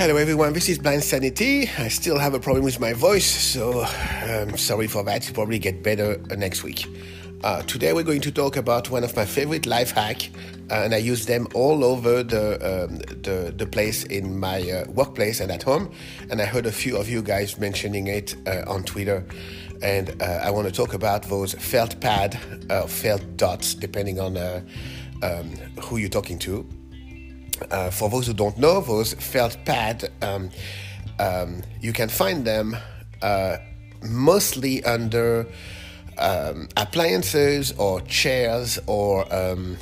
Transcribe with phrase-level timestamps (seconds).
[0.00, 1.68] Hello everyone, this is Blind Sanity.
[1.76, 3.84] I still have a problem with my voice, so
[4.26, 5.30] um, sorry for that.
[5.34, 6.86] Probably get better uh, next week.
[7.44, 10.30] Uh, today we're going to talk about one of my favorite life hack,
[10.70, 14.90] uh, and I use them all over the um, the, the, place in my uh,
[14.90, 15.92] workplace and at home.
[16.30, 19.22] And I heard a few of you guys mentioning it uh, on Twitter,
[19.82, 22.38] and I want to talk about those felt pad,
[22.88, 26.66] felt dots, depending on um, who you're talking to.
[27.70, 30.50] Uh, for those who don't know, those felt pad, um,
[31.18, 32.76] um, you can find them
[33.22, 33.56] uh,
[34.02, 35.46] mostly under
[36.18, 39.76] um, appliances or chairs or um,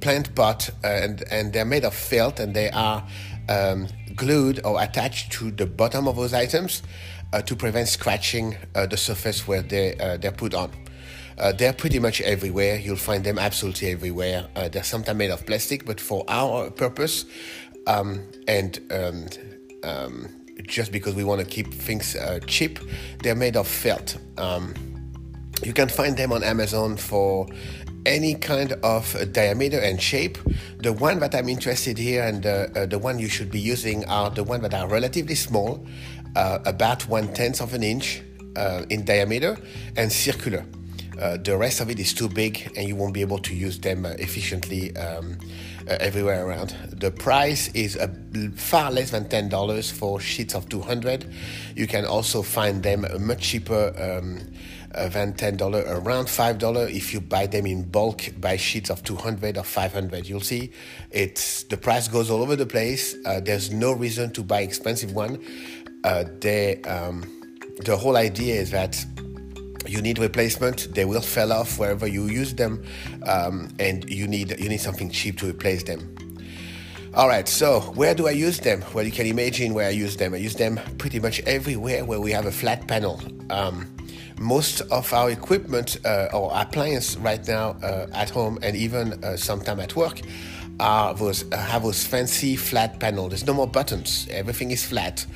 [0.00, 3.06] plant pot, uh, and, and they're made of felt and they are
[3.48, 6.82] um, glued or attached to the bottom of those items
[7.32, 10.70] uh, to prevent scratching uh, the surface where they, uh, they're put on.
[11.38, 12.76] Uh, they're pretty much everywhere.
[12.76, 14.48] You'll find them absolutely everywhere.
[14.56, 17.26] Uh, they're sometimes made of plastic, but for our purpose,
[17.86, 19.26] um, and um,
[19.84, 20.28] um,
[20.66, 22.78] just because we want to keep things uh, cheap,
[23.22, 24.18] they're made of felt.
[24.36, 24.74] Um,
[25.64, 27.46] you can find them on Amazon for
[28.06, 30.38] any kind of diameter and shape.
[30.78, 34.04] The one that I'm interested here and uh, uh, the one you should be using
[34.06, 35.86] are the ones that are relatively small,
[36.36, 38.22] uh, about one tenth of an inch
[38.90, 39.56] in diameter
[39.96, 40.64] and circular.
[41.18, 43.78] Uh, the rest of it is too big and you won't be able to use
[43.80, 45.36] them uh, efficiently um,
[45.88, 46.70] uh, everywhere around.
[46.92, 47.98] The price is
[48.54, 51.26] far less than $10 for sheets of 200.
[51.74, 54.40] You can also find them much cheaper um,
[54.94, 59.58] uh, than $10, around $5 if you buy them in bulk by sheets of 200
[59.58, 60.28] or 500.
[60.28, 60.70] You'll see
[61.10, 63.16] it's the price goes all over the place.
[63.26, 65.44] Uh, there's no reason to buy expensive one.
[66.40, 67.24] they, um,
[67.84, 69.04] the whole idea is that
[69.88, 72.84] you need replacement they will fall off wherever you use them
[73.24, 76.14] um, and you need you need something cheap to replace them.
[77.14, 78.84] All right so where do i use them?
[78.94, 80.34] Well you can imagine where i use them.
[80.34, 83.20] I use them pretty much everywhere where we have a flat panel.
[83.50, 83.94] Um,
[84.38, 89.36] most of our equipment uh, or appliance right now uh, at home and even uh,
[89.36, 90.20] sometime at work
[90.80, 95.26] are those have those fancy flat panel there's no more buttons everything is flat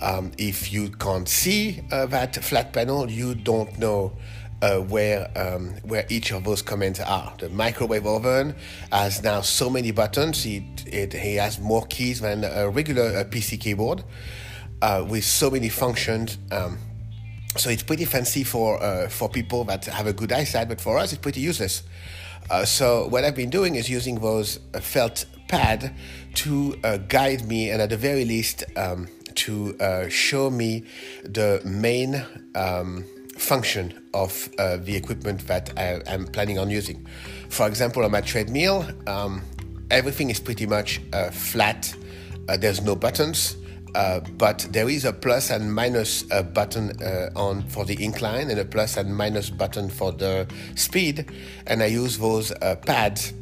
[0.00, 4.12] um, if you can't see uh, that flat panel, you don't know
[4.62, 7.32] uh, where um, where each of those commands are.
[7.38, 8.54] The microwave oven
[8.92, 10.44] has now so many buttons.
[10.46, 14.04] It, it, it has more keys than a regular uh, PC keyboard
[14.82, 16.38] uh, with so many functions.
[16.50, 16.78] Um,
[17.56, 20.98] so it's pretty fancy for uh, for people that have a good eyesight, but for
[20.98, 21.82] us, it's pretty useless.
[22.50, 25.94] Uh, so what I've been doing is using those felt pad
[26.34, 26.76] to
[27.08, 28.64] guide me, and at the very least.
[28.76, 30.84] Um, to uh, show me
[31.22, 32.24] the main
[32.54, 33.04] um,
[33.36, 37.06] function of uh, the equipment that I am planning on using.
[37.48, 39.42] For example, on my treadmill, um,
[39.90, 41.94] everything is pretty much uh, flat.
[42.48, 43.56] Uh, there's no buttons.
[43.96, 46.92] Uh, but there is a plus and minus uh, button
[47.34, 51.24] on for the incline and a plus and minus button for the speed,
[51.66, 52.52] and I use those
[52.84, 53.32] pads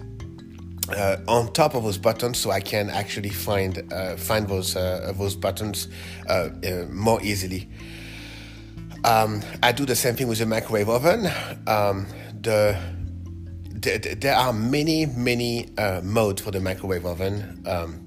[0.91, 5.13] uh, on top of those buttons so I can actually find uh, find those uh,
[5.17, 5.89] those buttons
[6.29, 7.69] uh, uh, more easily.
[9.05, 11.27] Um, I do the same thing with the microwave oven.
[11.67, 12.07] Um,
[12.41, 12.79] the,
[13.73, 17.63] the, there are many many uh, modes for the microwave oven.
[17.67, 18.04] Um,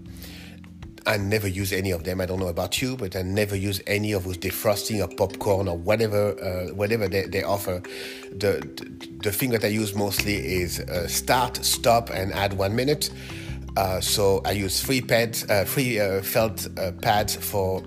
[1.08, 2.20] I never use any of them.
[2.20, 5.70] I don't know about you, but I never use any of those defrosting or popcorn
[5.70, 7.82] or whatever uh, whatever they, they offer.
[8.32, 12.76] The, the, the thing that I use mostly is uh, start, stop, and add one
[12.76, 13.10] minute.
[13.78, 17.84] Uh, so I use free pads, uh, free uh, felt uh, pads for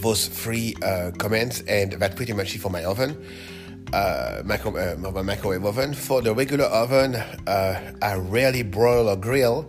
[0.00, 0.74] those three
[1.18, 3.16] commands, and that pretty much it for my oven.
[4.44, 5.94] Micro, my microwave oven.
[5.94, 7.16] For the regular oven,
[7.46, 9.68] I rarely broil or grill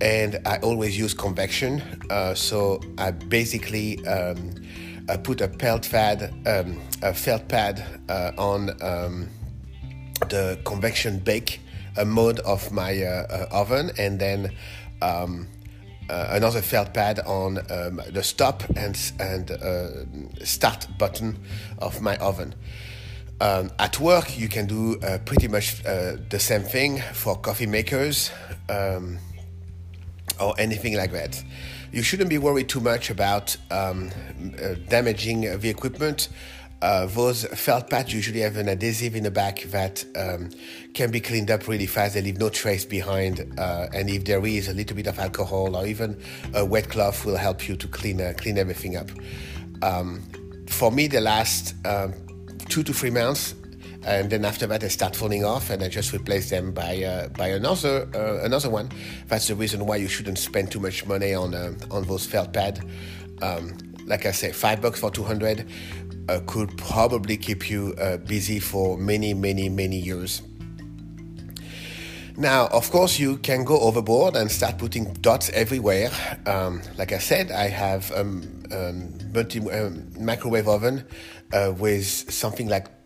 [0.00, 1.82] and I always use convection.
[2.10, 4.54] Uh, so I basically um,
[5.08, 9.28] I put a felt pad, um, a felt pad uh, on um,
[10.28, 11.60] the convection bake
[12.04, 14.52] mode of my uh, uh, oven, and then.
[15.00, 15.48] Um,
[16.10, 19.88] uh, another felt pad on um, the stop and and uh,
[20.42, 21.38] start button
[21.80, 22.54] of my oven.
[23.40, 27.66] Um, at work, you can do uh, pretty much uh, the same thing for coffee
[27.66, 28.30] makers.
[28.68, 29.18] Um,
[30.40, 31.42] or anything like that.
[31.92, 34.10] You shouldn't be worried too much about um,
[34.62, 36.28] uh, damaging the equipment.
[36.80, 40.48] Uh, those felt pads usually have an adhesive in the back that um,
[40.94, 42.14] can be cleaned up really fast.
[42.14, 45.76] They leave no trace behind, uh, and if there is a little bit of alcohol
[45.76, 46.20] or even
[46.54, 49.10] a wet cloth, will help you to clean uh, clean everything up.
[49.82, 50.22] Um,
[50.68, 52.14] for me, the last um,
[52.68, 53.54] two to three months,
[54.04, 57.28] and then after that they start falling off, and I just replace them by uh,
[57.28, 58.90] by another uh, another one.
[59.26, 62.52] That's the reason why you shouldn't spend too much money on uh, on those felt
[62.52, 62.84] pad.
[63.42, 65.68] Um, like I say, five bucks for two hundred
[66.28, 70.42] uh, could probably keep you uh, busy for many, many, many years.
[72.36, 76.10] Now, of course, you can go overboard and start putting dots everywhere.
[76.46, 81.04] Um, like I said, I have a um, um, multi um, microwave oven
[81.52, 82.97] uh, with something like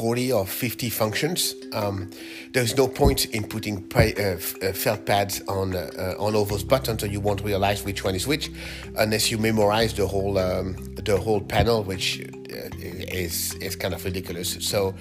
[0.00, 1.54] 40 or 50 functions.
[1.74, 2.10] Um,
[2.52, 7.02] there's no point in putting uh, uh, felt pads on uh, on all those buttons,
[7.02, 8.50] so you won't realize which one is which,
[8.96, 14.02] unless you memorize the whole um, the whole panel, which uh, is is kind of
[14.02, 14.56] ridiculous.
[14.60, 14.94] So,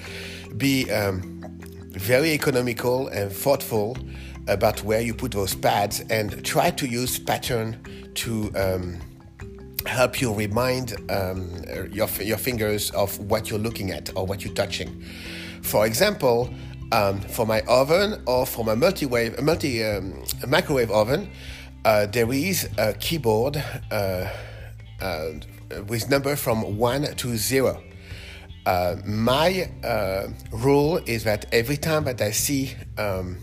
[0.58, 1.22] be um,
[1.92, 3.98] very economical and thoughtful
[4.50, 7.78] about where you put those pads, and try to use pattern
[8.16, 9.00] to um,
[9.86, 14.54] help you remind um, your, your fingers of what you're looking at or what you're
[14.54, 15.04] touching.
[15.62, 16.54] For example,
[16.92, 21.30] um, for my oven or for my multi-wave, multi um, microwave oven,
[21.86, 24.28] uh, there is a keyboard uh,
[25.02, 25.32] uh,
[25.88, 27.82] with number from one to zero.
[28.66, 33.38] Uh, my uh, rule is that every time that I see um,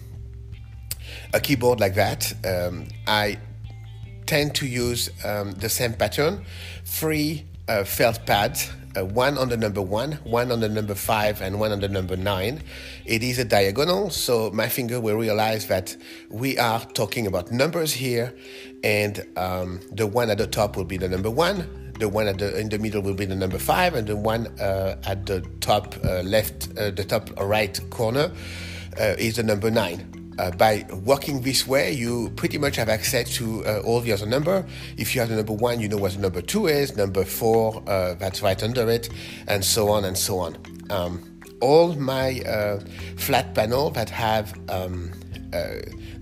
[1.32, 3.38] a keyboard like that, um, I
[4.26, 6.44] tend to use um, the same pattern
[6.84, 11.42] three uh, felt pads uh, one on the number one, one on the number five,
[11.42, 12.62] and one on the number nine.
[13.04, 15.96] It is a diagonal, so my finger will realize that
[16.30, 18.34] we are talking about numbers here,
[18.82, 22.38] and um, the one at the top will be the number one, the one at
[22.38, 25.40] the in the middle will be the number five, and the one uh, at the
[25.60, 28.32] top uh, left, uh, the top right corner
[28.98, 33.34] uh, is the number nine uh, by working this way, you pretty much have access
[33.36, 34.66] to uh, all the other number.
[34.96, 37.82] If you have the number one, you know what the number two is, number four,
[37.86, 39.08] uh, that's right under it,
[39.48, 40.56] and so on and so on.
[40.90, 42.80] Um, all my uh,
[43.16, 45.10] flat panel that have um,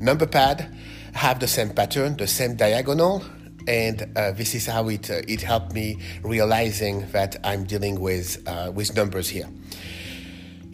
[0.01, 0.75] number pad
[1.15, 3.25] have the same pattern, the same diagonal,
[3.67, 8.43] and uh, this is how it uh, it helped me realizing that I'm dealing with
[8.47, 9.49] uh, with numbers here.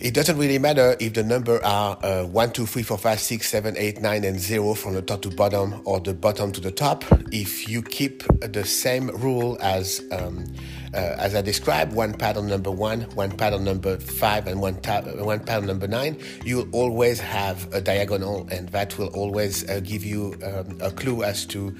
[0.00, 3.46] It doesn't really matter if the number are uh, 1, 2, 3, 4, 5, 6,
[3.46, 6.70] 7, 8, 9, and 0 from the top to bottom or the bottom to the
[6.70, 7.04] top.
[7.32, 10.46] If you keep the same rule as um,
[10.94, 15.02] uh, as I described, one on number 1, one on number 5, and one, ta-
[15.02, 20.02] one on number 9, you'll always have a diagonal, and that will always uh, give
[20.02, 21.76] you um, a clue as to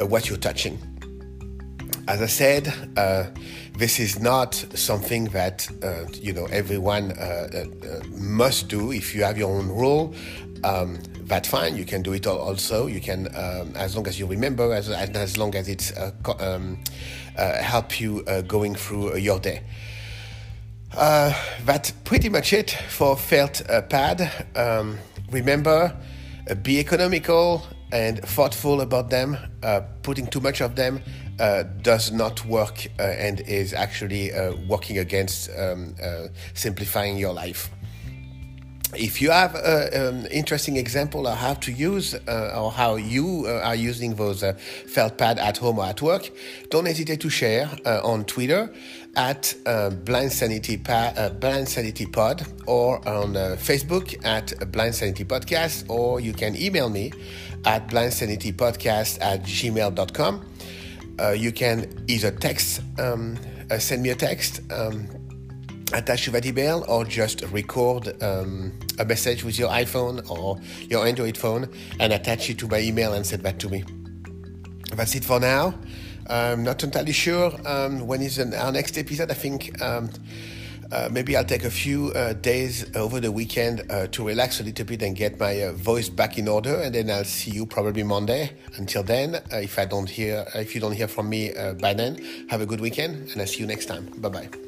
[0.00, 0.78] uh, what you're touching.
[2.08, 3.24] As I said, uh,
[3.76, 8.92] this is not something that uh, you know everyone uh, uh, must do.
[8.92, 10.14] If you have your own rule,
[10.64, 11.76] um, that's fine.
[11.76, 12.86] You can do it also.
[12.86, 16.82] You can, um, as long as you remember, as as long as it's uh, um,
[17.36, 19.60] uh, help you going through your day.
[21.66, 23.60] that's pretty much it for felt
[23.90, 24.46] pad.
[24.56, 24.96] Um,
[25.30, 25.94] remember,
[26.62, 29.36] be economical and thoughtful about them.
[30.02, 31.02] putting too much of them
[31.38, 37.32] uh, does not work uh, and is actually uh, working against um, uh, simplifying your
[37.32, 37.70] life.
[38.94, 43.60] If you have an interesting example of how to use uh, or how you uh,
[43.62, 44.42] are using those
[44.86, 46.30] felt pad at home or at work,
[46.70, 48.72] don't hesitate to share on Twitter
[49.14, 49.54] at
[50.06, 56.32] Blind Sanity, pa- Blind Sanity Pod or on Facebook at Blind Sanity Podcast, or you
[56.32, 57.12] can email me
[57.66, 60.44] at blindsanitypodcast at gmail.com
[61.20, 63.38] uh, you can either text, um,
[63.70, 65.08] uh, send me a text, um,
[65.92, 70.58] attach to that email, or just record um, a message with your iPhone or
[70.88, 71.68] your Android phone
[72.00, 73.84] and attach it to my email and send that to me.
[74.94, 75.74] That's it for now.
[76.28, 79.30] I'm not entirely sure um, when is our next episode.
[79.30, 80.10] I think um,
[80.92, 84.64] uh, maybe I'll take a few uh, days over the weekend uh, to relax a
[84.64, 87.66] little bit and get my uh, voice back in order, and then I'll see you
[87.66, 88.52] probably Monday.
[88.76, 91.94] Until then, uh, if I don't hear, if you don't hear from me uh, by
[91.94, 94.06] then, have a good weekend, and I'll see you next time.
[94.18, 94.67] Bye bye.